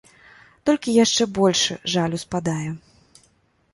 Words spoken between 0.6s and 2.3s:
Толькі яшчэ большы жаль